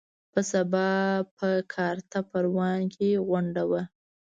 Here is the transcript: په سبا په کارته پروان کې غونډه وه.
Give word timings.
په 0.31 0.39
سبا 0.51 0.89
په 1.37 1.49
کارته 1.73 2.19
پروان 2.31 2.79
کې 2.93 3.09
غونډه 3.27 3.63
وه. 3.69 3.81